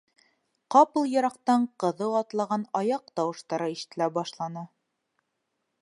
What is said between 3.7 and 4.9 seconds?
ишетелә башланы.